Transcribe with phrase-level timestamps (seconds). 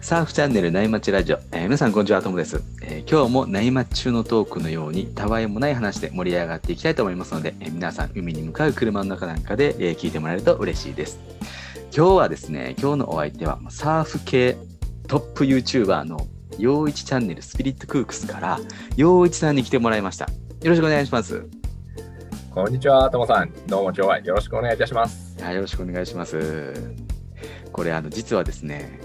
[0.00, 11.18] サーフチャンネル内町ラジオ、えー皆さんこんにちはともです、えー今日も内町中のトークのようにたわいもない話で盛り上がっていきたいと思いますので、えー皆さん海に向かう車の中なんかで、え聞いてもらえると嬉しいです。
[11.94, 14.56] 今日はですね今日のお相手はサーフ系
[15.08, 16.26] トップ YouTuber の
[16.58, 18.60] 陽一チャンネルスピリットクークスから
[18.96, 20.24] 陽一さんに来てもらいました。
[20.26, 20.30] よ
[20.70, 21.57] ろしくお願いします。
[22.58, 23.52] こんにちは、ともさん。
[23.68, 25.40] どうも今日はよろしくお願いいたします。
[25.40, 26.92] はいよろしくお願いします
[27.70, 28.98] これあの実はですね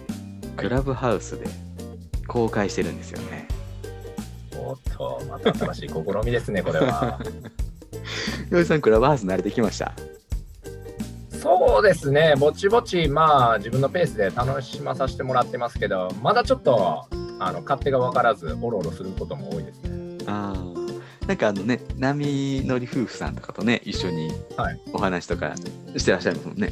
[0.57, 1.45] クラブハウスで
[2.27, 3.47] 公開してるんですよね
[4.58, 5.94] おっと、また新しい試
[6.25, 7.20] みですね、これは。
[8.49, 9.94] 陽一さんクラブハウス慣れてきました？
[11.39, 17.05] そうですね、ぼちぼち、まあ、自分のペースで楽しまさせてもらってますけど、まだちょっと、
[17.38, 20.17] あの、勝手が分からず、おろおろすることも多いですね。
[20.25, 20.83] あー
[21.27, 24.80] なんかあのね波乗り夫婦さんとかとね一緒にはい。
[24.91, 25.54] お話とか
[25.95, 26.72] してらっしゃるもんね、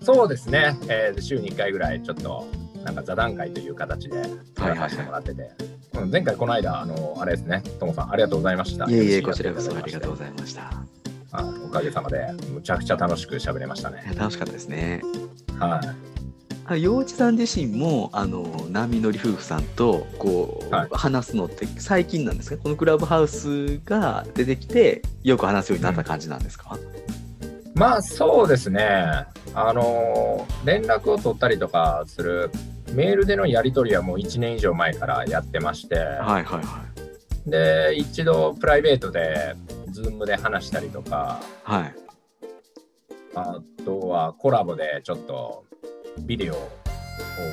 [0.00, 2.46] そうですね、えー週に1回ぐらい、ちょっと、
[2.84, 4.78] なんか座談会という形で、やはいはい。
[4.78, 5.50] らさせてもらってて、
[5.94, 8.86] うん前回、この間、あの、あれですね、ともさん、ありがとうございました。
[8.88, 10.70] いえいえこちらこそありがとうございました。
[11.32, 14.02] あおかげさまで、むちゃくちゃ楽しく喋れましたね。
[14.16, 15.02] 楽しかったですね。
[15.58, 16.17] はい。
[16.70, 20.88] あ陽一さん自身もあの波乗り夫婦さんとこう、はい。
[20.92, 22.62] 話すのって最近なんですか？
[22.62, 26.78] このクラブハウスが出てきてよく話すようになった感じなんですか、
[27.74, 28.86] まあそうですね、
[29.54, 32.50] あの連絡を取ったりとかする
[32.92, 36.84] メールでのやり取りはもう1年以上前からやってまして、はいはいは
[37.46, 39.56] で一度プライベートで
[39.90, 41.94] Zoom で話したりとか、いはい。
[43.34, 45.64] あとはコラボでちょっと
[46.20, 46.70] ビデオを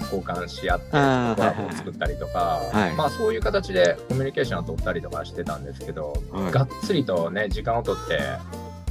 [0.03, 6.51] 交換し合ってコラボを作ったりとか、はいまあそういう形でコミュニケーションを取ったりとかしてたんですけど、はい。
[6.51, 8.19] がっつりとね時間を取って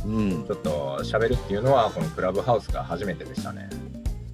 [0.06, 0.44] うん。
[0.46, 3.68] ちょっと喋るっていうのはこのクラブハウスが初めてでしたね。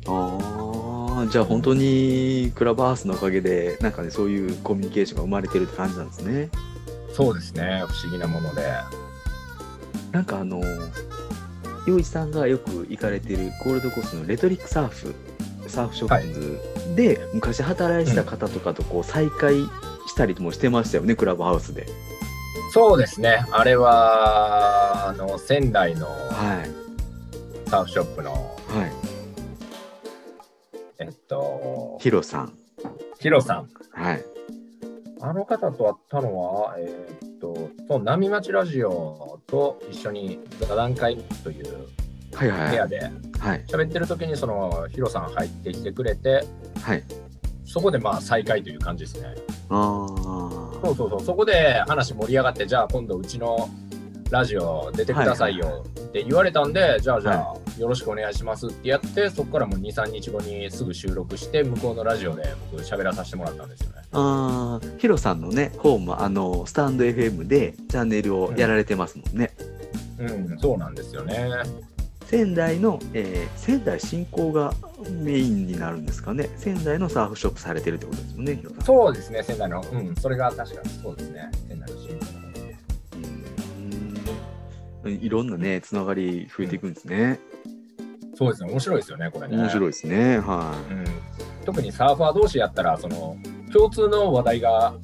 [0.07, 6.49] ああじゃあ本当にクラブハウスのおかげでなんかねそういうコミュニケーションが生まれてるって感じなんですね。
[7.13, 8.63] そうですね、不思議なもので。
[10.13, 10.61] なんかあの
[11.87, 15.15] 陽一さんがよく行かれてるゴールドコーストのレトリックサーフ
[15.71, 19.55] サーフショップで、昔働いてた方とかとこう再会
[20.07, 21.87] したりもしてましたよね、クラブハウスで。
[22.73, 26.81] そうですね、あれはあの仙台のはい
[27.71, 28.93] サーフショップの、はい。
[30.99, 32.53] えっと、ヒロさん。
[33.21, 33.69] ヒロさん。
[33.93, 34.25] はい。
[35.21, 41.89] あの方と会ったのは、えーっと、そう波町ラジオと一緒に座談会という。
[42.39, 43.65] 部屋ではい。
[43.67, 46.45] 喋ってる時に、そのヒロさん入ってきてくれて、
[46.83, 47.03] はい。
[47.65, 49.35] そこでまあ再会という感じですね。
[49.71, 50.07] あ
[50.83, 53.69] そうそうそう、そこで話盛り上がって、じゃあ今度うちの
[54.31, 64.03] ラジオ出てくださいよって言われたんで、じゃあじゃあよろしくお願いしますってやって、そこからもう2、3日後にすぐ収録して、向こうのラジオで僕喋らさせてもらったんですよね。
[64.13, 64.81] あ。
[64.83, 64.99] ああ。
[64.99, 69.51] ヒロさんのね、ホーム、あの、スタンド FM でチャンネルをやられてますもんね。
[70.19, 71.49] うん、そうなんですよね。
[72.31, 74.73] 仙台の、えー仙台新興が
[75.11, 76.49] メインになるんですかね。
[76.57, 78.83] 仙台のサーフショップされてるってことですよね、ヒロさん。
[78.83, 79.85] そうですね、仙台の。
[79.93, 81.51] うん、それが確かにそうですね。
[81.69, 82.77] 仙台の新聞の方で
[85.03, 87.41] うんいろんなね、つながり増えていくんですね。
[88.37, 89.57] そうですね、面白いですよね、これね。
[89.57, 90.39] 面白いですね。
[90.39, 91.05] はうん、
[91.65, 93.37] 特にサーファー同士やったら、その
[93.73, 94.95] 共通の話題が、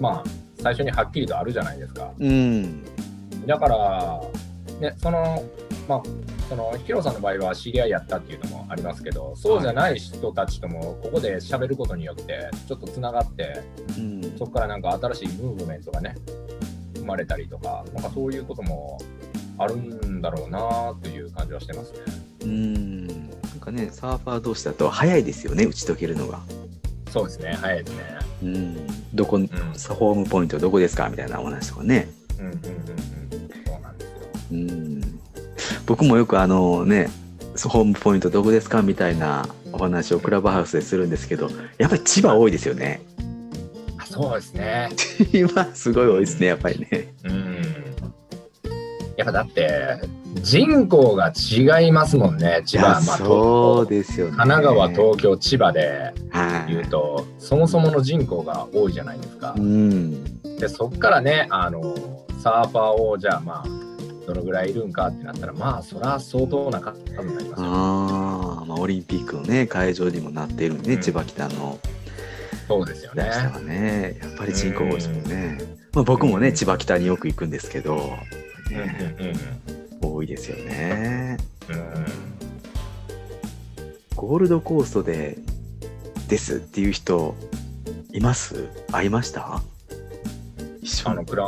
[0.00, 0.30] まあ、
[0.62, 2.10] 最初にはっきりとあるじゃないですか。
[2.18, 2.26] い。
[2.26, 2.82] うん。
[3.46, 4.22] だから、
[4.80, 5.44] ね、その、
[5.86, 6.02] まあ、
[6.48, 13.62] そのヒロさんの場合は知り合いやったっていうのもありますけど、そうじゃない人たちともここで喋ることによって、ちょっとつながって、
[13.98, 16.14] うんそこからなんか新しいムーブメントがね、
[16.96, 18.98] 生まれたりとか、なんかそういうことも
[19.58, 21.98] あるんだろうなという感じはしてますね。
[22.44, 23.06] うん。
[23.06, 26.40] なんかね、サーファー同士だと早いですよね、打ち解けるのが。
[27.10, 28.04] そうですね、早いですね。
[28.42, 28.86] うん。
[29.14, 32.08] どこ、んホームポイントどこですかみたいなお話とかね。
[32.38, 32.58] うんうんうんうん、
[33.66, 34.18] そうなんですよ。
[34.52, 35.01] うん。
[35.92, 37.10] 僕もよくあのね、
[37.68, 43.02] ホームポイントどこですかみたいなお話をクラブハウスでするんですけど、やっぱり千葉多いですよね。
[43.98, 44.88] あそうですね。
[45.30, 47.12] 千葉すごい多いですね、やっぱりね。
[47.24, 47.56] うん。
[49.18, 50.00] やっぱだって、
[50.40, 52.92] 人口が違いますもんね、千葉。
[52.92, 54.36] まあ、そうですよね。
[54.38, 56.72] 神奈川、東京、千葉ではい。
[56.72, 59.60] 言うと、そもそもの人口が多いじゃないですかう。
[59.60, 60.24] ん。
[60.56, 61.94] で、そっからね、あの、
[62.42, 63.91] サーファーをじゃあまあ、
[64.26, 67.54] どのぐらいいるんかってなったら、まあ、そら相当な数になりますよ。
[67.58, 71.78] ああ、まあ、オリンピックのね、会場にもなっているね、うん千葉北の
[72.68, 73.24] そうですよね
[73.64, 75.58] ね、やっぱり人口多いですもんね。
[75.92, 79.36] まあ、僕もね、千葉北によく行くんですけど、うんうんうん
[80.04, 81.38] 多いですよね。
[81.68, 82.04] うん。
[84.16, 85.38] ゴールドコーストで
[86.28, 87.34] ですっていう人
[88.12, 88.68] います？
[88.90, 89.62] 会いました？
[90.80, 91.46] 一緒のクラ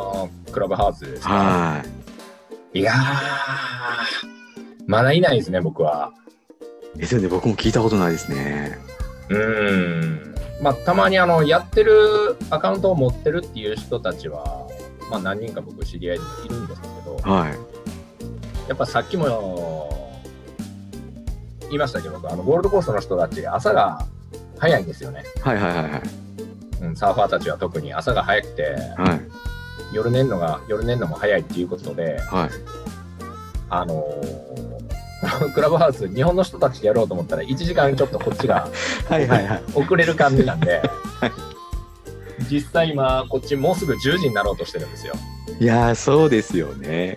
[0.52, 1.34] クラブハウスですね。
[1.34, 2.03] はい
[2.82, 2.96] やー、
[4.86, 6.12] まだいないですね、僕は。
[6.96, 6.98] い。
[6.98, 8.78] ですよね、僕も聞いたことないですね。
[9.30, 10.34] うん。
[10.60, 14.66] まあ、たまにあの、やってるアカウントを持ってるっていう人たちは、
[15.10, 17.52] まあ、何人か僕知り合いでもいるんですけど、はい。
[18.68, 19.90] やっぱさっきも
[21.62, 24.06] 言いましたけど、僕あのゴールドコーストの人たち、朝が
[24.58, 25.24] 早いんですよね。
[25.42, 26.02] はいはいはいはい。
[26.82, 28.62] うん、サーファーたちは特に朝が早くて、
[28.96, 29.33] はい。
[29.94, 32.50] 夜寝るのが、夜寝るのも早いっていうことで、はい。
[33.70, 34.74] あのー
[35.54, 38.68] クラブハウス、日本の人たちでやろうと思ったら、1時間ちょっとこっちが
[39.08, 39.62] はいはいはい。
[39.74, 40.82] 遅れる感じなんで、
[41.20, 41.32] はい
[42.50, 45.14] 実際今、こっちもうすぐ10時になろうとしてるんですよ。
[45.60, 47.16] いやー、そうですよね。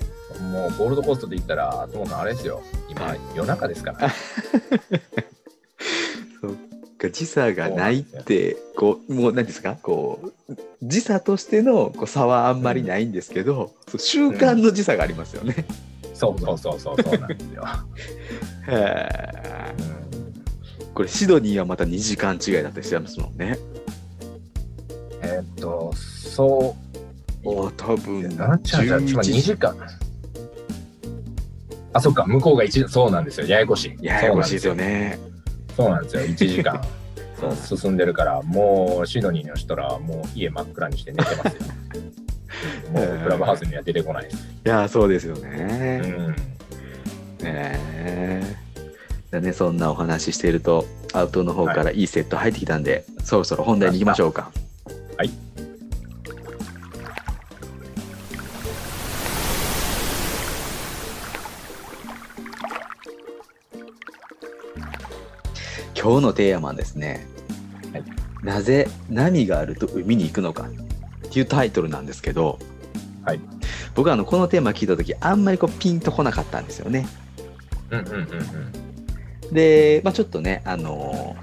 [0.52, 2.62] もうゴールドコーストで言ったら、ともさんあれですよ。
[2.88, 4.10] 今、夜中ですから。
[6.98, 9.78] か、時差がないって、こう、もう何ですか？
[9.82, 15.66] こう、時差としてのこう差はあんまりないんですけど、そう習慣の時差がありますよね。
[16.14, 17.64] そうそうそうそう、そうなんですよ。
[18.70, 18.72] う
[19.84, 19.98] ん
[20.94, 23.60] これ、シドニーはまた2時間違いだったりしてますもんね。
[25.22, 26.98] えーっと、そう。
[27.44, 29.76] 今多分、なんちゃうじゃ2 11時間。
[31.94, 33.46] あ、そっか、向こうが1時、そうなんですよ。
[33.46, 34.04] ややこしい。
[34.04, 35.20] ややこしいですよね。
[35.78, 36.22] そうなんですよ。
[36.24, 36.82] 1時間。
[37.40, 41.62] そう進んでるから、もうシドニーの人らはもう家真っ暗にして寝てますよ。
[42.92, 44.38] もうクラブハウスには出てこないです。
[44.38, 45.98] いやー、そうですようね。
[46.00, 46.36] ん。
[47.44, 48.42] え
[49.30, 54.52] だね、そんなお話ししていると、アウトの方からいいセット入ってきたんで、そろそろ本題に行きましょうか。
[66.08, 67.28] 今日のテーマはですね、
[67.92, 68.04] はい
[68.42, 72.60] なぜ波があると海に行くのかっていうタイトルなんですけど、
[73.26, 73.42] はい
[73.94, 77.06] 僕はあのこのテーマ聞いた時あんまりこうピンとこなかったんですよね。
[77.90, 79.54] うんうんうんうん。
[79.54, 81.36] で、まあ、ちょっとね、あの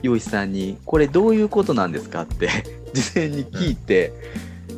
[0.00, 2.48] 洋一さんに「これどういうことなんですか?」って
[2.94, 4.14] 事前に聞いて、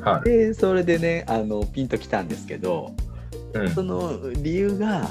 [0.01, 0.29] はい。
[0.29, 2.93] でそれでねあのピンときたんですけど
[3.55, 5.11] うんその理由が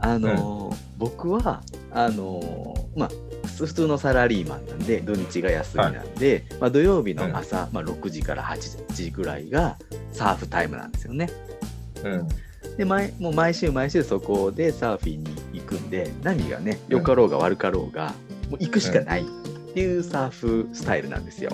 [0.00, 1.62] あの、僕は
[1.92, 3.10] あのまあ
[3.66, 9.76] 普通のサラリーマンなんで土日が休みなんで、まあ、土曜日の朝、まあ、6時から8時ぐらいが
[10.12, 11.30] サーフタイムなんですよね。
[12.04, 12.28] うん。
[12.76, 18.14] で毎もう毎週毎週そこでサーフィンに行くんで波がね良かろうが悪かろうが
[18.50, 19.24] もう行くしかないっ
[19.74, 21.50] ていうサーフスタイルなんですよ。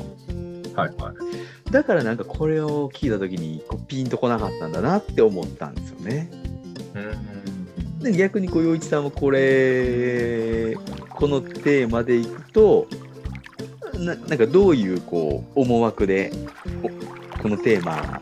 [0.75, 1.73] はいはい。
[1.73, 6.31] だからなんかこれを聞いた時にこうピンとこなかったんだなって思ったんですよね。
[6.95, 7.44] うん。
[8.05, 10.77] で逆にこう陽一さんはこれ
[11.11, 12.87] このテーマでいくと
[13.95, 16.31] ななんかどういうこう思惑で
[17.43, 18.21] このテーマ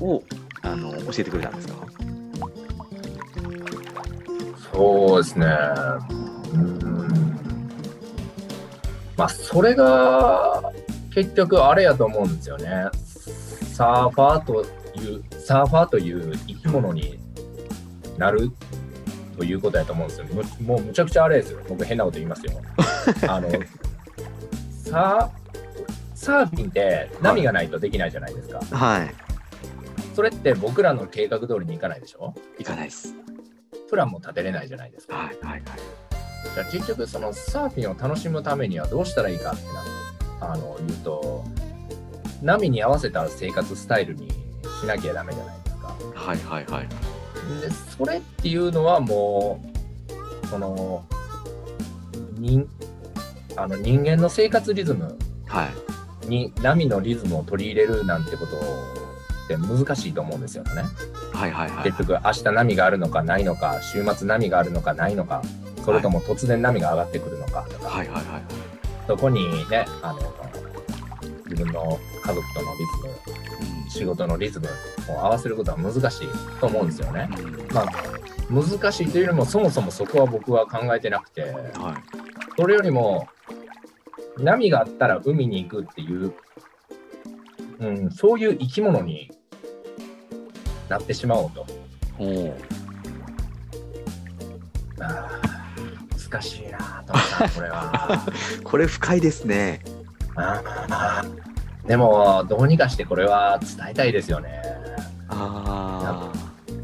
[0.00, 0.22] を
[0.62, 1.74] あの教えてくれたんですか？
[4.72, 5.46] そうですね。
[9.16, 10.62] まあ、それが
[11.14, 12.88] 結局あれやと思うんですよね。
[13.74, 14.64] サーファーと
[14.98, 17.18] いう、サーファーという生き物に
[18.16, 18.50] なる
[19.40, 20.26] ということやと思うんですよ。
[20.60, 21.60] むもうむちゃくちゃあれですよ。
[21.66, 22.52] 僕変なこと言いますよ。
[23.26, 25.28] あの、サー
[26.14, 28.60] サーフィンって波がないとできないじゃないですか。
[28.76, 29.14] はい
[30.14, 32.34] それって僕らの計画通りにいかないでしょ？
[32.58, 33.14] 行かないです。
[33.88, 35.16] プランも立てれないじゃないですか。
[35.16, 35.62] はいはいはい。
[36.54, 39.62] じゃあ結局そのサーフィンを楽しむためにはどうしたらいいかって
[40.42, 41.44] なあの言うと
[42.42, 44.28] 波に合わせた生活スタイルに
[44.82, 45.94] しなきゃダメじゃないですか。
[46.14, 46.88] はいはいはい。
[47.60, 49.62] でそれっていうのはも
[50.44, 51.04] うその
[52.38, 52.68] 人
[53.56, 55.16] あの人間の生活リズム
[55.46, 56.26] はい。
[56.28, 58.60] に波のリズムを取り入れるなんてことっ
[59.48, 60.82] て難しいと思うんですよね。
[61.32, 61.84] はいはいはい。
[61.84, 65.42] 結局明日波があるのかないのか週末波があるのかないのか
[65.84, 68.24] それとも突然波が上がってくるのかとか、はいはいはい。
[69.06, 70.20] そこにねあの
[71.48, 74.68] 自分の家族とのリズム仕事のリズム
[75.08, 76.28] を合わせることは難しい
[76.60, 77.28] と思うんですよね。
[77.38, 77.86] うんまあ
[78.50, 81.70] 難しいというよりもそもそもそこは僕は考えてなくてはい。
[82.56, 83.28] それよりも
[84.38, 86.32] 波があったら海に行くっていう、
[87.78, 89.30] うん、そういう生き物に
[90.88, 91.66] なってしまおうと。
[92.18, 92.56] おお。
[95.00, 98.26] あー難しいな、トムさん、これは。
[98.62, 99.82] これ深いですね。
[100.36, 101.49] あー
[101.90, 104.62] でも、どうにかしてこれは伝えたいですよね。
[105.28, 106.32] あ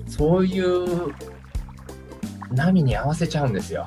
[0.08, 1.14] そういう
[2.50, 3.86] 波に合わせちゃうんですよ。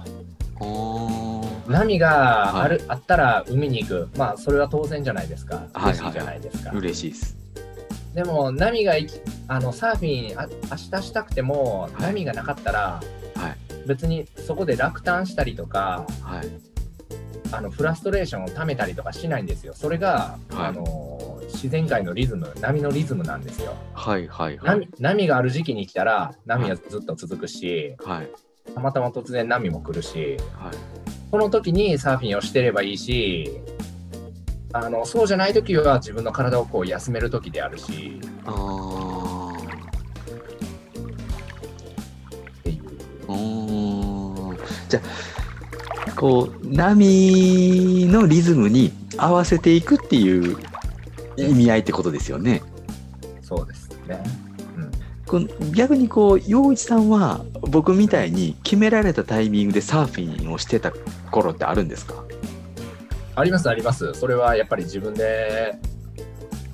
[0.62, 4.10] おー波がある、あったら海に行く。
[4.16, 5.68] まあ、それは当然じゃないですか。
[5.74, 6.72] はいはい嬉しいじゃないですか。
[6.72, 7.38] 嬉しいです。
[8.16, 8.94] でも、波が
[9.50, 13.02] あのサーフィンあ明日したくても、はい波がなかったら、
[13.36, 16.48] はい別にそこで落胆したりとか、はい。
[17.52, 19.74] あのフラストレーションを溜めたりとかしないんですよ。
[19.74, 21.18] それが、はいあの
[21.52, 23.76] 自然界のリズム、波のリズムなんですよ。
[23.94, 24.80] はいはいはい。
[24.80, 28.30] 波波がある時期に来たら波はずっと続くし、はい
[28.74, 30.74] たまたま突然波も来るし、はい。
[31.32, 33.50] その時にサーフィンをしてればいいし、
[34.74, 39.54] あのそうじゃない時は自分の体をこう休める時であるしああ。
[42.60, 42.84] っていう。
[44.88, 45.39] じゃあ
[46.20, 50.58] こう波のリズムに合わせていくっていう
[51.38, 52.62] 意味合いってことですよね。
[53.42, 54.22] そうですね。
[55.32, 60.92] うん、逆にこう陽一さんは僕みたいに決められたタイミングでサーフィンをしてた
[61.32, 62.16] 頃ってあるんですか？
[63.36, 64.14] ありますあります。
[64.14, 65.78] それはやっぱり自分で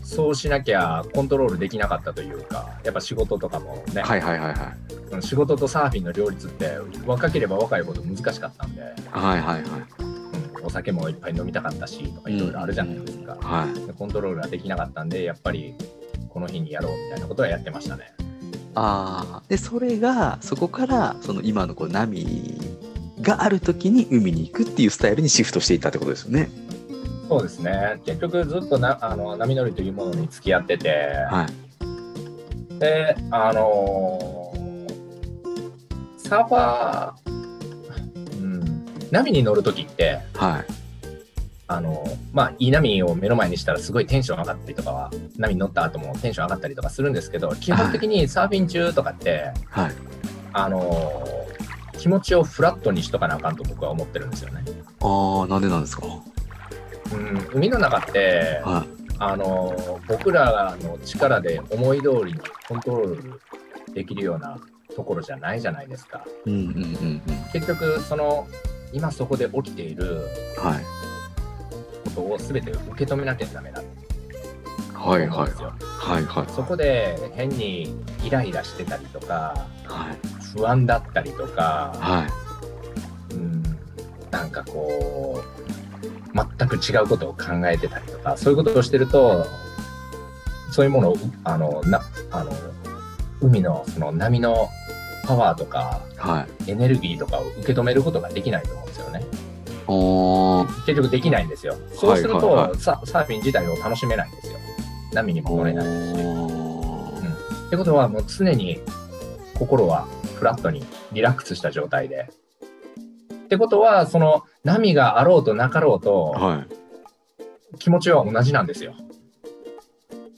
[0.01, 4.84] そうしなきゃコントロールできなかったというか、やっぱ仕事とかもね、はいはいはいはい。
[5.11, 9.63] うん仕事とサーフィンの両立って若ければ若いほど難しかったんで、はいはいはい。
[10.59, 13.37] うん、お酒もいっぱい飲みたかったしとかいろいろあるじゃないですか。
[13.41, 13.87] はい。
[13.87, 15.75] でコントロールができなかったんで、やっぱり
[16.29, 18.13] この日にやろうみたいなことはやってましたね。
[18.75, 19.43] ああ。
[19.47, 22.59] で、それが、そこから、その今のこう波
[23.21, 26.49] がある時に海に行くっていうスタイルにシフトしていったってことですよね。
[27.29, 28.01] そうですね。
[28.05, 30.89] 結局ずっとなあの波乗りというものに付き合ってて、
[31.29, 31.47] は
[32.75, 32.79] い。
[32.79, 34.44] で、あのー
[36.27, 40.65] サーファー、うん、波に乗るときって、はい。
[41.67, 49.91] あのまあ、いい波を目の前にしたらすごいテンション上がったりとかは、波に乗った後もテンション上がったりとかするんですけど、基本的にサーフィン中とかって、はい。
[50.53, 51.45] あのー
[51.97, 54.63] 気持ちをフラットにしとかなあかんと僕は思ってるんですよね。
[55.01, 56.05] ああ、なんでなんですか？
[57.13, 58.89] うん、海の中って、はい。
[59.17, 63.41] あの僕らの力で思い通りにコントロール
[63.93, 64.59] できるような
[64.95, 66.25] ところじゃないじゃないですか。
[66.45, 67.21] うんうんうんうん。
[67.51, 68.47] 結局その
[68.93, 70.21] 今そこで起きている
[70.57, 70.83] はい。
[72.05, 75.73] ことを全て受け止めなきゃダメだとはいはい思うんですよ。
[75.79, 76.45] はいはい。
[76.49, 80.17] そこで変にイライラしてたりとかはい。
[80.57, 82.27] 不安だったりとか、は
[83.31, 83.33] い。
[83.33, 83.63] うん、
[84.31, 85.65] なんかこう
[86.57, 89.45] 全く違うことを考えてたりとかそういうことをしてると
[90.71, 92.51] そういうものをあのなあの
[93.41, 94.69] 海のその波の
[95.25, 96.71] パワーとかはい。
[96.71, 99.25] エネルギーとかを受け止めることができないと思うんですよね。
[100.85, 101.75] 結局できないんですよ。
[101.93, 104.57] そうすると、はいはいはササーフィン自体を楽しめないんですよ。
[105.13, 105.89] 波にも乗れないし。
[105.89, 108.79] おーってことはもう常に
[109.57, 112.29] 心はフラットにリラックスした状態で。
[113.33, 116.65] ってことはその波があろうとなかろうとは
[117.73, 117.77] い。
[117.77, 118.93] 気持ちは同じなんですよ。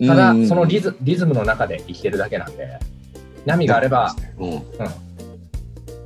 [0.05, 2.79] ただうんそのリズリズムの中で生きてるだけなんで
[3.45, 4.61] 波があれば、うん。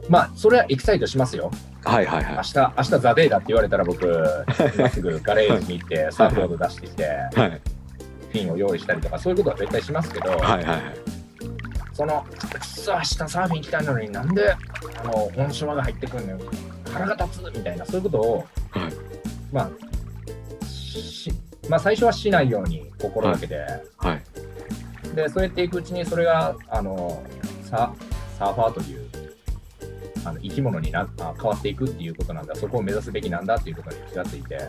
[0.10, 1.52] まあそれはエキサイトしますよ。
[1.84, 2.36] はいはいはい。
[2.36, 4.46] 明日明日ザデイだって言われたら僕
[4.76, 7.62] 今すぐガレージに行ってサーフボード出してきてはい。
[8.32, 10.82] フィンを用意したりとかそういうことは絶対しますけど、はいはいはい。
[11.94, 12.26] その
[12.60, 16.40] くそ明日サーフィン行きたいのになんであの温床が入ってくるのよ
[16.92, 18.94] 腹が立つみたいなそういうことを、はい
[19.52, 21.32] まあし
[21.70, 23.56] まあ最初はしないように心がけて、
[23.98, 24.24] はい。
[25.16, 27.24] でそうやっていくうちにそれがあの
[27.64, 27.94] サ
[28.38, 29.10] サーファーという
[30.24, 32.56] あの生き物になあ変わっていくっていうことなんだ。
[32.56, 34.60] そこを目指すべきなんだっていうことに気がついて。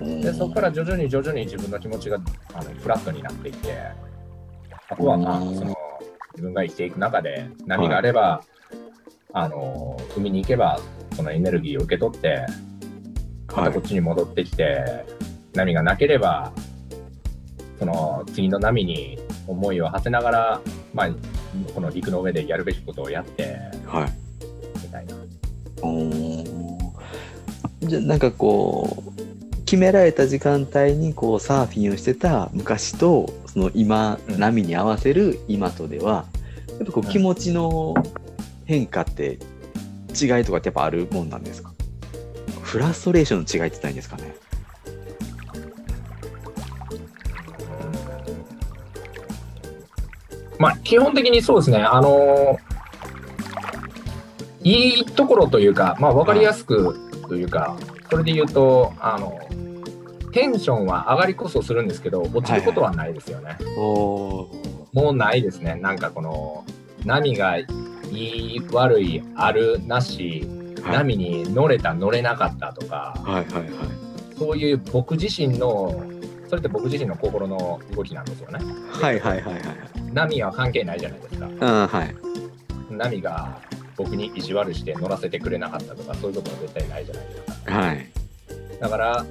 [0.00, 2.18] でそこから徐々に徐々に自分の気持ちが
[2.54, 3.76] あのフラットになっていって。
[4.88, 5.54] あとはまあうん。
[5.54, 5.76] その
[6.32, 8.42] 自分が生きていく中で波があれば、
[9.32, 10.80] あの海に行けば
[11.14, 12.46] そのエネルギーを受け取って
[13.48, 13.72] まはい。
[13.72, 15.04] たこっちに戻ってきて、
[15.54, 16.52] 波がなければ
[17.78, 19.18] その次の波に
[19.52, 20.60] 思いを馳せながら、
[20.92, 21.10] まあ、
[21.74, 24.12] この陸の上でやるべきことをやってはい。
[24.82, 25.16] みたいな。
[25.82, 26.72] おー。
[27.82, 29.12] じゃあなんかこう
[29.64, 34.38] 決められた時間帯にこうサーフィンをしてた昔とその今、うん。
[34.38, 36.26] 波に合わせる今とでは
[36.68, 37.10] やっぱこううん。
[37.10, 37.94] 気持ちの
[38.64, 39.38] 変化って
[40.20, 41.72] 違いとかってやっぱあるもんなんですか？
[42.60, 44.34] フラストレーションの違いって言ったらいいんですかね？
[50.62, 52.56] まあ、基本的にそうですね、あの
[54.62, 56.96] いいところというか、まあ、分かりやすく
[57.28, 57.76] というか、
[58.08, 59.40] それで言うと、あの
[60.32, 63.58] テンションは上がりこそするんですけど、落ちることはないですよね。
[63.76, 64.48] お
[64.92, 65.74] もうないですね。
[65.74, 66.64] なんかこの
[67.04, 67.66] 波がい
[68.12, 70.46] い悪いあるなし、
[70.84, 73.72] はい波に乗れた乗れなかったとかはいはいはい。
[74.36, 76.04] そういう僕自身の
[76.52, 78.58] それって僕自身の心の動きなんですよね
[78.90, 79.62] はいはいはいはい。
[80.12, 82.14] 波は関係ないじゃないですかあはい。
[82.90, 83.58] 波が
[83.96, 88.06] 僕に意地悪して乗らせてくれなかったとかそういうことは絶対ないじゃないですかはい。
[88.78, 89.24] だから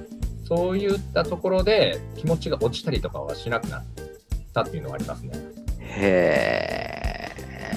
[0.48, 3.82] そういったところで気持ちが落ちたりとかはしなくなっ
[4.52, 5.30] たっていうのはありますね
[5.78, 7.28] へ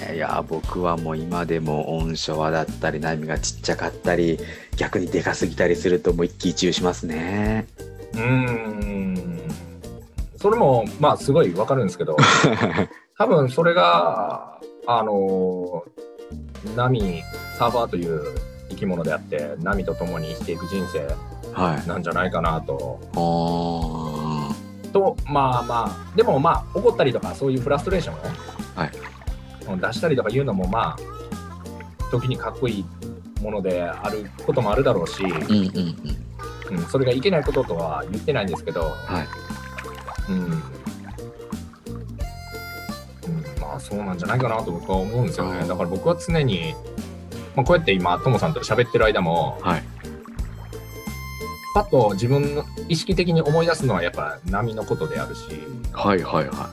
[0.09, 0.15] え。
[0.15, 4.39] いや、僕はもう今でも温床だったり、波がちっちゃかったり、
[4.77, 7.67] 逆にでかすぎたりすると、もう一喜一憂しますね。
[8.13, 9.24] うーん
[10.45, 12.15] それもまあすごいわかるんですけど
[13.17, 15.83] 多分それがあの
[16.75, 17.23] 波
[17.57, 18.21] サーファーという
[18.69, 21.07] 生き物であって波と共に生きていく人生
[21.51, 21.87] はい。
[21.87, 22.99] なんじゃないかなと。
[23.15, 23.17] あ
[24.93, 28.19] とまあまあでもまあ怒ったりとかそういうフラストレーションを、
[28.75, 28.91] はい
[29.67, 30.97] うん出したりとかいうのもまあ
[32.11, 32.85] 時にかっこいい
[33.41, 35.57] ものであることもあるだろうし、ーうん
[36.69, 36.77] うんうん。
[36.77, 39.44] うん、それがいけないこととは言ってないんですけど、はい。
[40.29, 40.49] うんうん、
[43.61, 46.73] まあそうなんじゃないかなと僕は思うんですよねだから僕は常に、
[47.55, 49.83] まあ、こうやって今ともさんと喋ってる間もはい。
[51.73, 55.41] パッと自分の意識的に思い出すのはやっぱ波のことであるし
[55.91, 56.69] はいはいは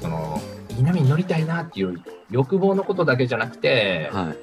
[0.00, 0.40] その
[0.76, 2.00] いい波に乗りたいなっていう
[2.30, 4.16] 欲望のことだけじゃなくてい。
[4.16, 4.36] はい。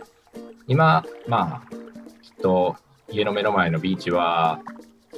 [0.68, 1.76] 今まあ
[2.22, 2.76] きっと
[3.10, 4.60] 家の目の前のビーチは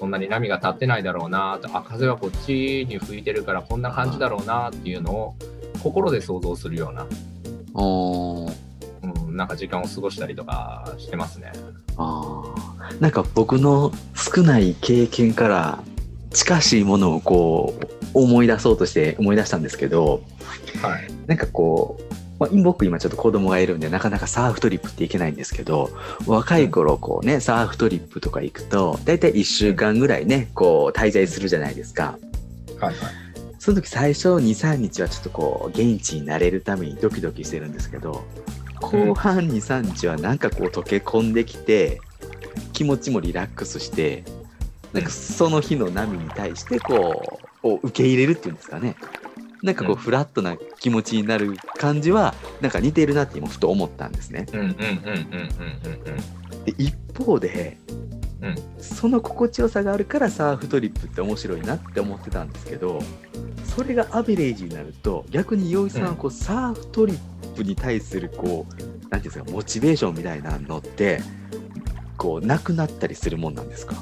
[0.01, 5.35] そんなに波が立ってないだろうなとあ風はこっちに吹いてるからこんな感じだろうなっていうのを
[5.83, 7.05] 心で想像するような、
[7.75, 11.51] うん、なんか時間を過ごしたりとかしてますね。
[11.97, 12.99] あー。
[12.99, 15.83] なんか僕の少ない経験から
[16.31, 20.23] 近しいものをこう思い出そうとして思い出したんですけど
[20.81, 22.03] はい、なんかこう、
[22.41, 25.91] まあ、僕今ちょっと子供がいるんでなかなかサーフトリップって行けないんですけど
[26.25, 32.17] 若い頃こうねサーフトリップとか行くと大体1週間ぐらいねこう滞在するじゃないですか。
[32.79, 32.95] はい、はい。
[33.59, 38.23] その時最初23日はちょっとこう現地に慣れるためにドキドキしてるんですけど
[38.81, 42.01] 後半23日はなんかこう溶け込んできて
[42.73, 44.23] 気持ちもリラックスして
[44.93, 48.95] なんかその日の波に対してこうを受け入れるっていうんですかね
[49.63, 54.47] なんかこううんフラットな気持ちになる感じはなんか似てるなって今ふと思ったんですね。
[54.53, 54.93] うんうんうんうんうんうん
[56.55, 56.65] うん。
[56.65, 57.77] で一方で、
[58.41, 62.99] うんその心地よさがあるからサーフトリップって面白いなって思ってたんですけど
[63.63, 71.21] それがアベレージになると逆に陽一さんはこう、サーフトリップに対するこうなんていうんですかモチベーションみたいなのって
[72.17, 73.95] こうなくなったりするもんなんですか？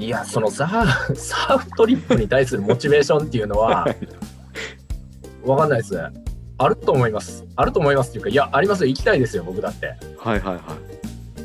[0.00, 3.86] いや、そのサーサーフトリップに対するモチベーションっていうのは、
[5.44, 6.00] わかんないです。
[6.56, 7.44] あると思います。
[7.54, 8.88] あると思いますっていうか、いや、ありますよ。
[8.88, 9.88] 行きたいですよ、僕だって。
[10.18, 10.60] はいはいはい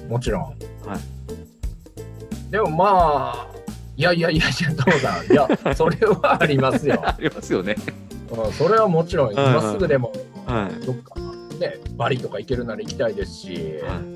[0.10, 0.44] もちろん。
[0.44, 0.52] は
[0.96, 1.00] い
[2.50, 3.48] でもまあ、
[3.98, 7.02] いやいやいやいや、トモさん、いや、それはありますよ。
[7.06, 7.76] ありますよね。
[8.32, 10.14] うん、それはもちろん、今すぐでも、
[10.46, 11.16] はいどっか、
[11.60, 14.16] ね、バリとか行けるなら行きたいですし、はい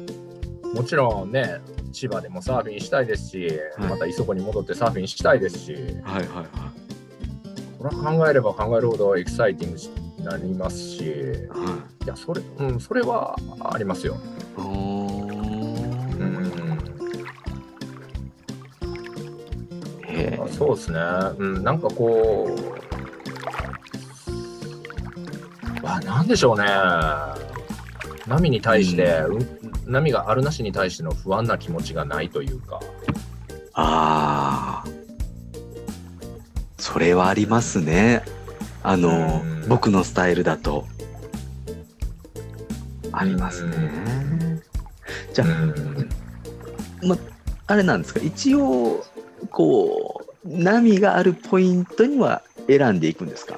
[0.76, 1.60] もちろんね、
[1.92, 3.48] 千葉でもサーフィンしたいですし、
[3.78, 3.90] はい。
[3.90, 6.48] また磯子に戻ってサーフィンしたいですし、はいはいはい
[7.78, 9.78] それは考えれば考えるほどエキサイティング
[10.18, 11.12] になりますし、い。
[11.48, 13.36] はや、それ、うん、それは
[13.72, 14.18] ありますよ。
[20.52, 21.00] そうですね。
[21.38, 22.60] うん、なんかこう、
[25.84, 26.66] あ、なんでしょうね。
[28.28, 29.59] 波に対して、うん
[29.90, 32.80] 波があるなしに対しての不安な気持ちがないというか。
[33.74, 34.90] ああ。
[36.78, 38.24] それはありますね。
[38.84, 40.86] あのうん、僕のスタイルだと。
[43.12, 44.62] ありますね。
[45.34, 46.10] じゃあ、うん
[47.04, 47.18] ま、
[47.68, 49.04] あれなんですか、一応、
[49.50, 53.58] こう、波があるポイントには選んでいくんですか？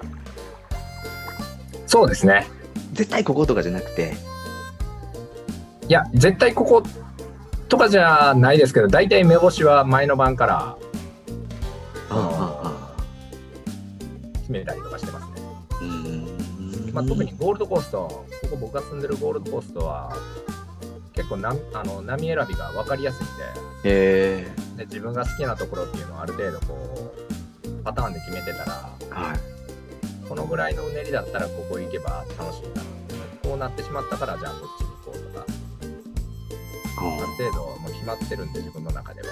[1.85, 2.47] そうですね。
[2.93, 4.15] 絶対こことかじゃなくて。
[5.91, 6.81] いや、絶対ここ
[7.67, 10.77] とかじゃないですけど、大体目星は前の晩から
[12.09, 12.73] あ
[14.39, 15.41] 決めたりとかしてますね。
[15.81, 20.15] うーんまあ、特にゴールドコースト、ここ僕が住んでるゴールドコーストは、
[21.11, 23.27] 結構なあの波選びが分かりやすいん
[23.83, 24.45] へで
[24.77, 27.13] で、自分が好きなところっていうのをある程度こ
[27.65, 29.39] う、パターンで決めてたら、えはい。
[30.29, 32.81] このぐらいのうねりだったらここ行けば楽しいかな。
[33.43, 34.90] こうなってしまったから、じゃあこっち
[37.07, 39.27] ある程度もう決まってるんで、自分の中では。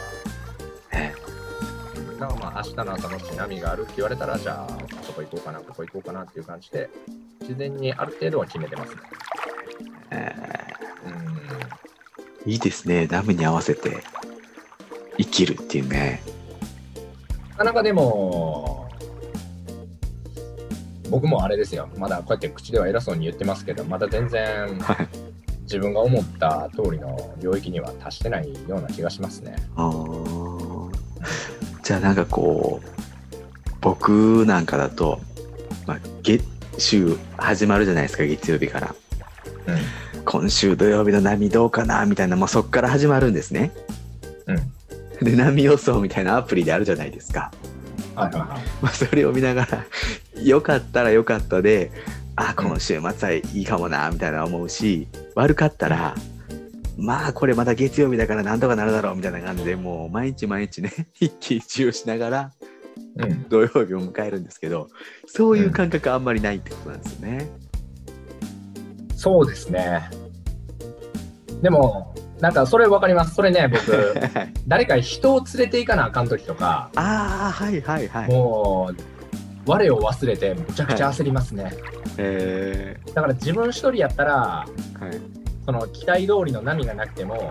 [0.93, 1.13] え
[2.19, 4.73] だからまあ明日の朝もし波があるって言われたら、じゃあ、
[5.08, 6.89] ここ行こうかな、ここ行こうかなっていう感じで
[7.39, 9.01] 決自然にある程度は決めてますね。
[10.12, 10.36] え
[11.05, 13.08] うんーいいですね。
[13.08, 13.97] 波に合わせて
[15.17, 16.21] 生きるっていうね。
[17.51, 18.89] なかなかでも、
[21.10, 25.29] 僕もあれですよ、まだこうやって口では偉そうに言ってますけど、まだ全然はい。
[25.69, 29.55] 自分が思った通りの領域には達してないような気がしますね。
[29.75, 30.89] あー
[31.84, 32.89] じゃあなんかこう
[33.79, 35.19] 僕なんかだと、
[35.86, 36.43] まあ、月
[36.79, 38.95] 週始まるじゃないですか月曜日から
[39.67, 39.71] う
[40.19, 40.23] ん。
[40.25, 43.71] 今週土曜日の波どうかなみたいな、まあ、そっから始まるんですね
[44.47, 45.25] うん。
[45.25, 47.51] で波予想みたいなアプリであるじゃないですか、
[48.15, 48.60] はいはいはい。
[48.82, 49.86] まあ、それを見ながら
[50.41, 51.91] よかったらよかったで
[52.36, 55.08] あ今週末はいいかもなみたいな思うし
[55.39, 56.15] 悪かったら
[56.97, 62.52] まあこれまた月曜日だからなんとかなるだろうみたいな感じでもう毎日毎日ね 一喜一憂しながら
[63.15, 63.49] うん。
[63.49, 64.89] 土曜日を迎えるんですけど
[65.25, 67.49] そういう感覚あんまりないってことなんですよね。
[69.15, 70.10] そうですね。
[71.62, 73.36] でも、なんかそれ分かります。
[73.36, 73.91] それね、僕、
[74.34, 78.30] はい誰か人を連れて行かなあかん時とか、ああはいはいはい。
[78.30, 79.18] もう、
[79.65, 81.74] 我を忘れてむちゃくちゃ焦りますね。
[82.17, 85.22] えだから自分一人やったら、ー、はい
[85.65, 87.50] その期待通りの波がなくても、はい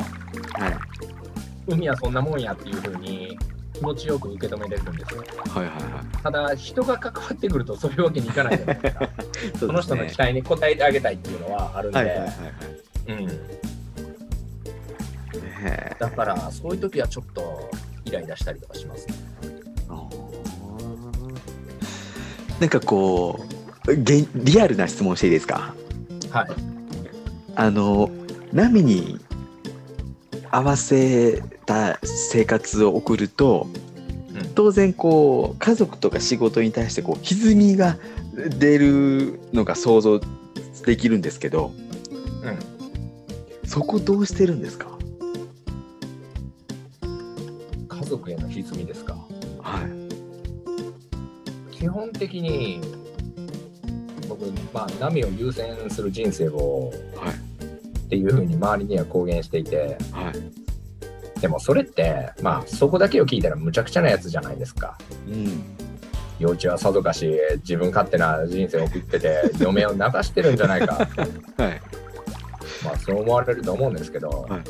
[1.68, 3.38] 海はそんなもんやっていう風に
[3.74, 5.22] 気持ちよく受け止めれるんですよ。
[5.50, 9.04] はいはいはただ、人が関わってくるとそういうわけにいかないじゃないですか。
[9.04, 9.10] い。
[9.58, 12.32] その人の期待に応えてあげたいっていうのはあるんで、はいはいはいはい。
[13.08, 13.26] うん、
[15.62, 17.70] ねだからそういう時はちょっと
[18.04, 19.14] イライラしたりとかしますね。
[22.60, 23.46] なんかこ
[23.86, 25.74] うげんリアルな質問していいですか？
[26.30, 26.48] はい。
[27.54, 28.10] あの
[28.52, 29.18] 波に
[30.50, 33.66] 合わせた生活を送ると
[34.34, 37.96] うん当然こう家族とか仕事に対してこう歪みが
[38.58, 40.20] 出るのが想像
[40.86, 41.72] できるんですけど
[42.42, 43.68] うん。
[43.68, 44.88] そこどうしてるんですか？
[47.88, 49.16] 家族への歪みですか？
[49.60, 50.07] はい
[51.78, 52.80] 基本的に
[54.28, 57.48] 僕、まあ、波を優先する人生をはい。
[58.08, 61.40] っていうふうに周りには公言していて、はい。
[61.40, 64.96] でもそれって、まあ、そこだけを聞いたらむちゃくちゃなやつじゃないですか。
[65.28, 65.76] うん。
[66.38, 70.94] 幼稚はさぞかし自分勝手な人生を送ってて 嫁を泣かしてるんじゃないか
[71.58, 71.80] はい。
[72.82, 74.60] まあそう思われると思うんですけど、はい。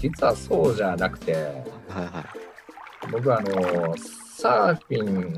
[0.00, 2.26] 実はそうじゃなくてはいは
[3.10, 5.34] 僕はあのサーフィン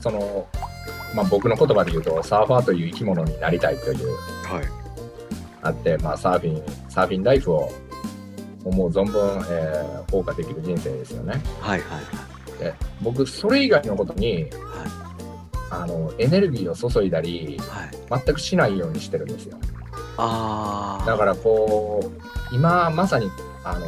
[0.00, 0.46] その、
[1.14, 4.10] まあ、僕の言葉で言うとサーファーという生き物になりたいというい
[4.44, 4.68] はい。
[5.62, 7.72] あって、まあ、サーフィンサーフィンライフを
[8.64, 11.40] 思う存分、えー謳歌できる人生ですよね。
[11.60, 14.48] はいはいで僕それ以外のことにはい。
[15.70, 18.22] あのエネルギーを注いだりはい。
[18.24, 19.56] 全くしないようにしてるんですよ。
[20.18, 23.30] ああだからこう今まさに
[23.64, 23.86] あの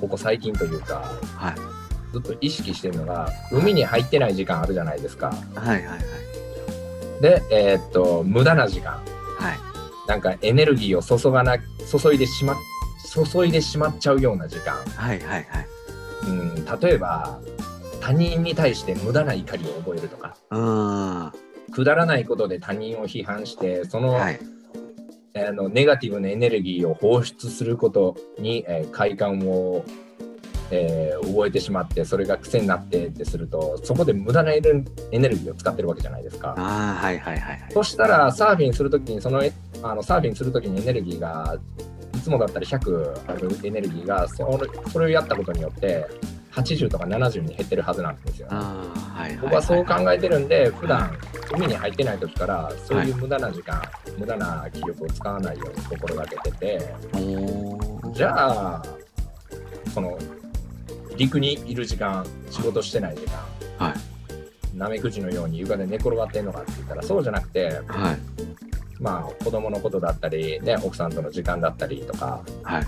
[0.00, 1.77] ここ最近というかはい
[2.12, 5.28] ずっと意識してるのが海に入ってない時間あるじゃないですか。
[5.54, 7.22] はいはいはい。
[7.22, 8.92] で、えーっと無駄な時間。
[8.92, 9.00] は
[9.52, 9.58] い。
[10.08, 12.54] なんかエネルギーを注がな注いでしま
[13.32, 15.46] 注いでしまっちゃうような時間、はいはいはい。
[16.26, 17.40] うん、例えば
[18.00, 20.36] 他人に対して無駄な怒りを覚えるとか。
[20.50, 21.32] あ
[21.70, 24.40] くだらないことで他人を批判してその,、はい。
[25.36, 29.84] あのネガティブなエネルギーを放出することに、えー快感を、
[30.70, 34.70] えー覚えてしまってそれが癖になってってするとそこで無駄なエネ
[35.28, 36.48] ルギーを使ってるわけじゃないですか。
[36.48, 39.52] はいはいはいはいそしたらサーフィンするときにそのえ
[39.82, 41.56] あのサーフィンするときにエネルギーが
[42.14, 46.06] いつもだったら100あるエネルギーがそれそれをやったことによって
[46.52, 48.56] 80とか70に減ってるはずなんですよ、ね。
[48.56, 48.84] あ
[49.16, 51.18] あはいはい僕はそう考えてるんで、普は段
[51.54, 53.80] 海に入ってない時からそういう無駄な時間、
[54.18, 56.94] 無駄な気力を使わないように心がけてて、
[58.12, 58.82] じゃあ
[59.92, 60.18] その
[61.18, 63.96] 陸にいる時間、仕事してない時間、はい。
[64.74, 68.18] ナメクジのように床で寝転がってんのかって言ったらそうじゃなくて、はい。
[69.00, 72.86] まあ子供のことだったり、ね、奥さんとの時間だったりとか、はい。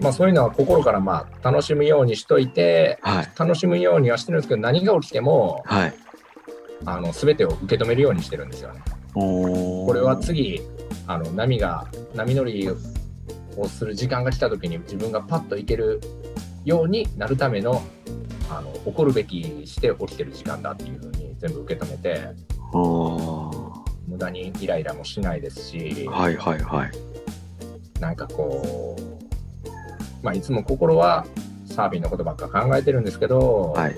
[0.00, 3.28] まあそういうのは心からまあ楽しむようにしといて、はい。
[3.38, 5.94] 楽しむようにはしてるんですけど、何が起きても、はい。
[6.84, 8.80] あの全てを受け止めるようにしてるんですよね。
[9.14, 10.62] これは次、
[11.06, 12.68] あの波が、波乗り
[13.56, 16.00] をする時間が来た時に自分がパッと行ける
[16.64, 17.82] ようになるための、
[18.50, 22.20] あの起こるべきして起きてる時間だっていうふうに全部受け止めて、
[24.06, 26.90] 無駄にイライラもしないですし、はいはいはい。
[28.00, 29.00] なんかこう、
[30.22, 31.26] まあ、いつも心は
[31.66, 33.92] サーフィンのことばっか考えてるんですけど、はい。
[33.92, 33.96] っ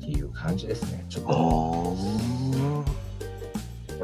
[0.00, 1.04] ていう感感じですね。
[1.08, 1.96] ちょっあと、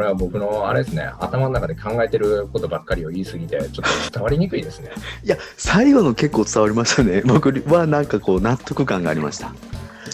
[0.00, 3.82] れは僕のあれですね、頭の中で考えてることばっかりを言い過ぎて、ちょっと
[4.14, 4.90] 伝わりにくいですね。
[5.24, 7.22] いや最後の結構伝わりましたね。
[7.26, 9.52] 僕はなんかこう納得感がありました。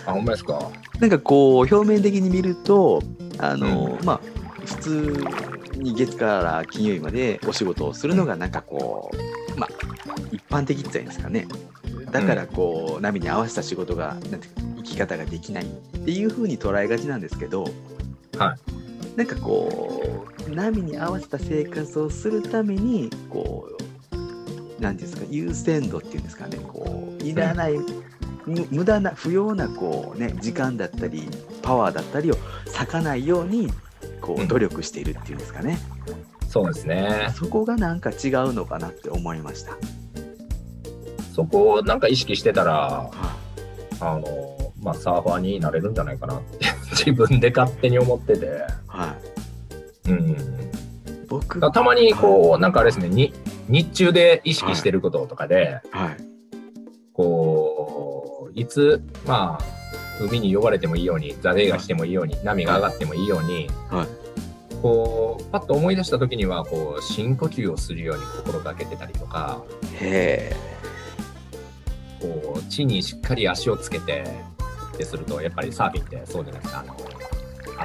[0.05, 0.59] あ、ほんまですか？
[1.01, 3.03] なんかこう表面的に見ると
[3.39, 4.21] あの、まあ
[4.67, 5.25] 普通
[5.77, 9.11] に月から金曜日までお仕事をするのがなんかこ
[9.57, 11.47] うまあ一般的って言ったらいいんですかね。
[12.11, 14.47] だからこう波に合わせた仕事がなんていうか
[14.79, 15.67] 生き方ができないっ
[16.05, 17.65] ていう風に捉えがちなんですけど、
[18.39, 18.57] は
[19.17, 23.77] なんかこう波に合わせた生活をするためにこう
[24.81, 27.73] 何ですか優先度っていうんですかねこういらない、
[28.45, 31.29] む無駄な不要なこうね時間だったり
[31.63, 32.37] パワーだったりを
[32.75, 33.69] 割かないように
[34.21, 35.79] こううん努力しているっていうんですかね、
[36.49, 37.29] そうですね。
[37.35, 39.77] そこがなんか違うのかなって思いました。
[41.35, 43.11] そこをなんか意識してたら、は
[44.01, 46.59] あの、まあ、サーファーになれるんじゃないかなって
[46.93, 48.86] 自分で勝手に思ってて。
[50.09, 50.37] い、はい、うん。
[51.29, 53.33] 僕たまにこう、なんかあれですね、に
[53.69, 56.17] 日中で意識してることとかで、はい。
[57.13, 59.65] こう、いつ、まあ、
[60.21, 64.07] 海に呼ばれてもいいように、座礼がしてもいいように、波が上がってもいいように、はい。
[64.83, 69.63] こう、パッと思い出した時には、こう、深呼吸をするように心がけてたりとか、
[69.95, 70.55] へ
[72.21, 74.25] こう、地にしっかり足をつけて、
[74.95, 76.85] ってすると、やっぱりサーフィンってそうじゃないですか、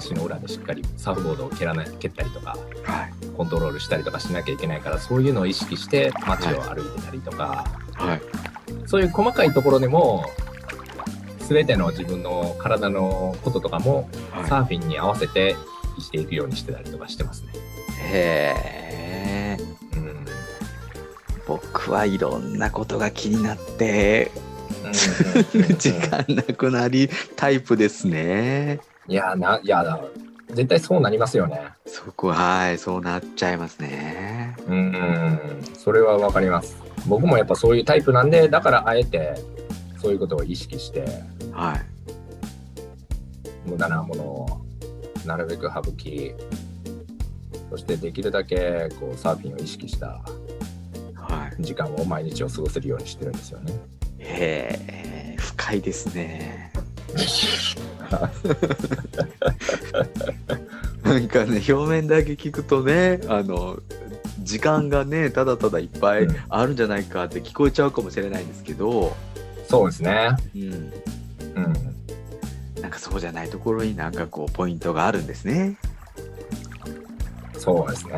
[0.02, 3.14] 足の裏でしっかりサーフボードを蹴らない蹴ったりとか、えはい。
[3.38, 8.22] コントロールしたりとかしなきゃいけないから、そういうのを意識して街を歩いてたりとか、はい。
[8.88, 10.26] そういう細かいところでも、
[11.40, 14.50] すべての自分の体のこととかも、はい。
[14.50, 15.56] サーフィンに合わせて
[15.98, 17.50] 生きていくようにしてたりとかしてますね。
[18.10, 19.58] へえ
[19.96, 20.26] うん。
[21.48, 24.32] 僕はいろんなことが気になって
[24.84, 24.92] うん。
[25.78, 28.80] 時間なくなりタイプですね。
[29.08, 30.00] いやな、いやだ、
[30.50, 31.62] 絶対そうなりますよね。
[31.86, 34.56] そこはいそうなっちゃいますね。
[34.68, 35.40] うん、
[35.78, 36.78] それはわかります。
[37.08, 39.36] 僕もやっぱそういうタイプなんで、だからあえて
[40.02, 41.06] そういうことを意識して、
[41.52, 41.82] はい
[43.66, 44.62] 無駄なものを
[45.26, 46.34] なるべく省き、
[47.70, 50.22] そしてできるだけこうサーフィンを意識した
[51.14, 51.62] はい。
[51.62, 53.74] 時間を毎日を過ごせるようにしてるんですよね。
[54.18, 56.71] へえ深いですね。
[61.04, 63.80] なんかね表面だけ聞くとねあの
[64.40, 69.16] 時間がねただただいっぱいうんあるんじゃないかって聞こえちゃうかもしれないんですけど、
[69.68, 70.30] そうですね。
[70.56, 70.68] うん、う
[71.62, 71.74] ん。
[72.82, 75.78] なんかそうじゃないところになんかこうポイントがあるんですね。
[77.58, 78.14] そうですね。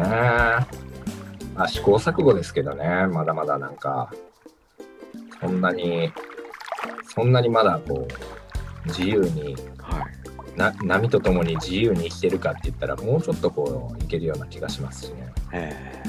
[1.55, 4.11] まあ、試行錯誤ですけどね、まだまだなんか、
[5.41, 6.11] そんなに、
[7.13, 8.13] そんなにまだこう、
[8.85, 10.57] 自由にはい。
[10.57, 15.33] な、波とともに自由に生きてるかって言ったら、もうちょっとこう、いけるような気がしますしね。
[15.51, 16.03] え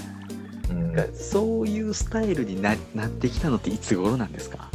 [0.70, 4.68] うん、ーそういうスタイルにななってきたのっていつ頃なんですか？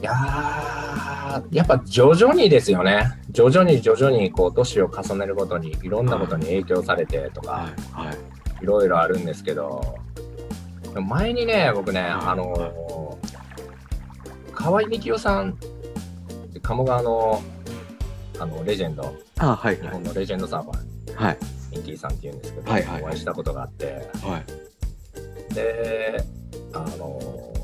[0.00, 3.18] いやー、やっぱ徐々にですよね。
[3.30, 7.92] 徐々に徐々にこう、年を重ねるごとに、いろんなことに影響されてとか、い。
[7.92, 8.16] はい。
[8.62, 8.66] い。
[8.66, 9.96] ろいろあるんですけど、
[10.94, 13.05] 前にね、僕ね、あのー、
[14.56, 15.56] 河合幹夫さん、
[16.62, 17.42] 鴨川の
[18.38, 19.82] あのレジェンド、あはいはい。
[19.82, 21.38] 日本のレジェンドサーファー、はい。
[21.72, 22.92] ミンティさんっていうんですけど、はいはい。
[22.94, 24.42] はいお会いしたことがあって、は
[25.50, 25.54] い。
[25.54, 26.22] で、
[26.72, 27.56] あのー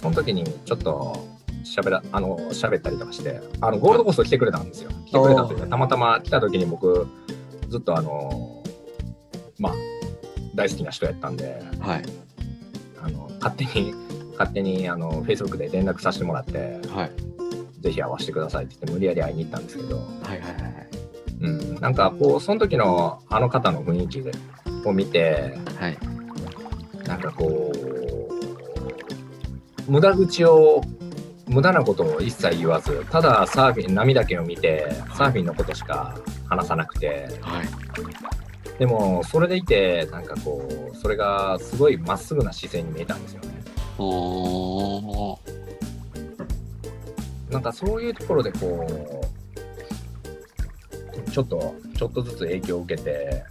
[0.00, 1.26] その時にちょっと
[1.64, 4.90] 喋ら、あの、喋ったりとかして、あの、ゴールドコースト来てくれたんですよ。
[5.06, 7.08] 来てくれたというか、たまたま来た時に僕、
[7.68, 8.70] ずっとあのー
[9.58, 9.72] まあ、
[10.54, 12.04] 大好きな人やったんで、はい。
[13.02, 13.92] あの、勝手に、
[14.38, 17.10] 勝手に、あの、Facebook で連絡させてもらって、はい。
[17.80, 20.88] ぜひ会わせてくださいって言って無理やり会いに行ったんですけど、はいはいはい
[21.40, 24.32] うん、なんかこう、その時のあの方の雰囲気で
[24.84, 25.98] を見て、はい。
[27.06, 27.72] なんかこ
[29.88, 30.82] う、無駄口を、
[31.46, 37.68] 無駄なことを一切言わず、ただサーフィン、波だけを見て、サーフィンのことしか話さなくて、はい。
[38.78, 43.48] でも、それでいて、なんかこう、それがすごいまっすぐな姿勢に見えたんですよね。
[47.50, 48.86] なんかそういうところでこ
[51.26, 53.44] う、ちょっと、ちょっとずつ影響を受けて、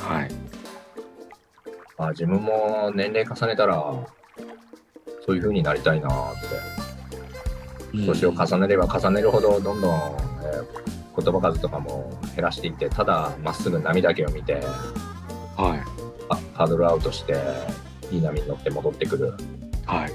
[0.00, 0.30] はい
[1.96, 3.76] あ自分も年齢重ねたら、
[5.24, 6.84] そういう風になりたいなって。
[7.94, 9.94] 年を重ねれば重ねるほど、どんどん、
[10.42, 10.84] えー
[11.16, 14.54] 言葉数とかも減らしていって、ただまっすぐ波だけを見て、
[15.56, 15.82] はい
[16.28, 17.36] あパドルアウトして、
[18.10, 19.32] いい波に乗って戻ってくる。
[19.94, 20.12] はい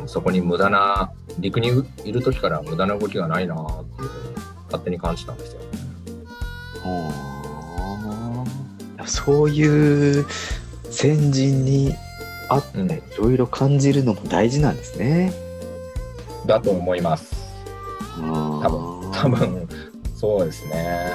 [0.00, 1.68] うん、そこに無駄な陸に
[2.04, 4.34] いる時から無駄な動きがないなっていうふうに
[4.66, 5.60] 勝手に感じたんですよ。
[6.82, 8.44] は
[8.98, 10.26] あそういう
[10.90, 11.94] 先人に
[12.48, 15.32] あってうんいろいろ感じるのも大事なんですね。
[16.46, 17.34] だと思います。
[18.16, 19.68] 多分多分
[20.14, 21.10] そうですね。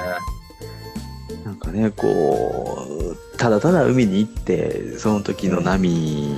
[1.44, 6.36] なんかねこうただただ海に行ってその時の波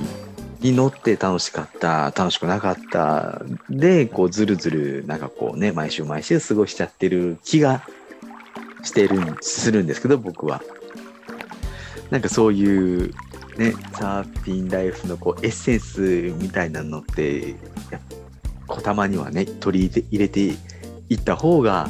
[0.63, 7.83] に乗って楽しかった楽しくなかったでこうずるずるなんかこうね毎週毎週過ごしちゃってる気が
[8.83, 10.61] してるんするんですけど僕は。
[12.09, 13.13] なんかそういう
[13.57, 16.01] ねサーフィンライフのこうエッセンス
[16.37, 17.55] みたいなのって
[17.89, 17.99] や
[18.67, 20.57] こたまにはね取り入れて入れて
[21.09, 21.89] いった方が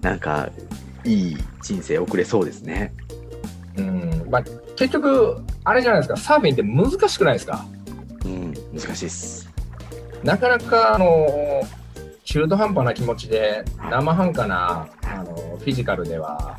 [0.00, 0.50] なんか
[1.04, 2.92] いい人生送れそうですね。
[3.76, 4.26] うん。
[4.30, 4.44] まあ
[4.76, 7.64] 結局、あれじゃないですか、サーフィンって難しくないですか？
[8.24, 9.50] うん、難しいです。
[10.22, 11.62] なかなか、あの、
[12.24, 16.58] 中途半端な気持ちで、生半可な、あの、フィジカルでは、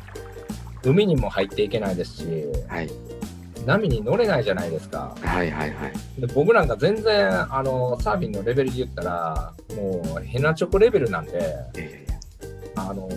[0.84, 2.24] 海にも入っていけないですし、
[2.68, 2.90] はい、
[3.66, 5.16] 波に乗れないじゃないですか。
[5.20, 6.20] はい、はい、はい。
[6.20, 12.06] で僕なんか全然、あの、サーフィンのレベルで言ったら、もう、ヘナチョコレベルなんで、え
[12.76, 13.08] あの、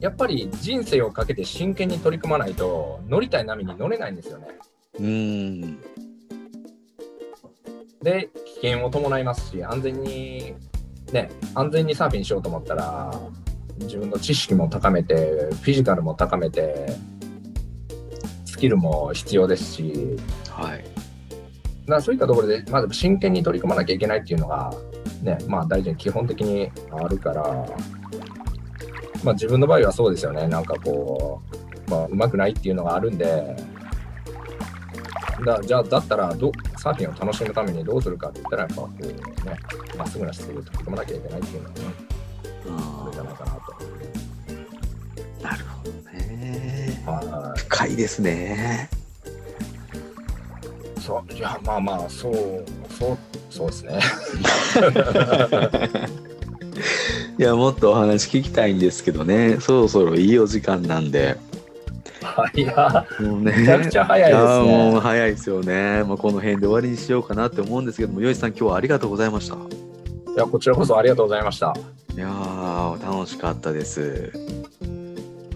[0.00, 4.48] やっぱり人生をかけて真剣に取り組まないと、乗りたい波に乗れないんですよね。
[5.00, 5.78] ー、うーん、
[8.04, 8.28] で、
[8.60, 10.54] 危険を伴いますし、安全に、
[11.10, 13.10] ね、安全にサーフィンしようと思ったら、
[13.78, 16.94] 自分の知識も高めて、フィジカルも高めて、
[18.44, 20.16] スキルも必要ですし、
[20.50, 20.84] はい。
[21.86, 24.72] だそういったところで、まず真剣に取り組まなきゃいけないっていうのが、
[25.22, 27.42] ね、まあ大事に基本的にあるから、
[29.24, 31.40] まあ自分の場合はそうですよね、なんかこ
[31.88, 33.56] う、まあうまくないっていうのがあるんで、
[35.44, 36.52] だじゃあだったらど
[36.84, 39.14] サーフィンを楽しむためにどうするかって言ったらやっぱこうね
[39.96, 41.80] まっすぐな姿勢で取り組まなきゃいけないっていうのはね
[43.00, 43.54] それじゃないかな
[45.50, 47.02] なるほどね。
[47.06, 48.90] とは深いですね。
[50.98, 52.34] いそういやまあまあそう
[52.90, 53.18] そう
[53.48, 53.98] そうですね
[57.38, 61.38] いや、もっとお話聞きたいんですけどね、そろそろいいお時間なんで。
[62.54, 66.02] いやもうね、めちゃくちゃ早いですねやもう早いですよね。
[66.04, 69.56] もうこの辺で終わりにしようかなって思うんですけども、よいさん、今日はありがとうございました。
[69.56, 71.72] いやこちらこそありがとうございました
[72.16, 74.32] いやー、楽しかったです。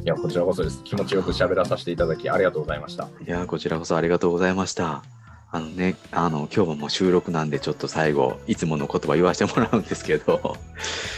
[0.04, 5.02] いやこちらこそです気持ちよく喋らさせていただきありがとうございましたいやー、こちらこそありがとうございました。
[5.50, 10.58] あのね、あの、今日はもう収録なんで、ちょっと最後、いつもの言葉言わせてもらうんですけど、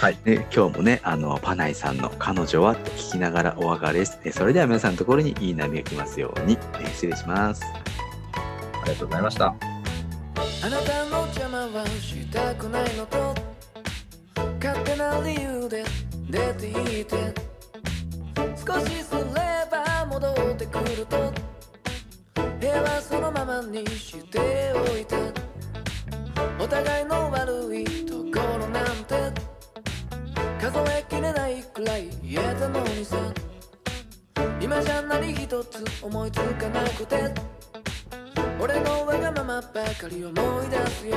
[0.00, 0.18] はい。
[0.24, 4.20] ね、今日もね、あの、パナイさんの彼女はと聞きながらお別れです。
[4.24, 7.64] えそれでは皆さんのところにいい波が来ますように、え失礼します。
[7.64, 9.46] ありがとうございました。
[9.46, 9.52] あ
[10.68, 13.34] なたの邪魔はしたくないのと。
[14.62, 15.84] 勝手な理由で
[16.28, 17.50] 出ていて。
[18.64, 19.49] 少しすれ
[22.72, 25.16] はそのままにしておいて。
[26.59, 29.33] お互いの悪いところなんて。
[30.61, 33.16] 数えきれないくらい言えたのにさ。
[34.61, 37.35] 今じゃ何一つ思いつかなくて。
[38.61, 41.16] 俺のわがままばかり思い出すよ。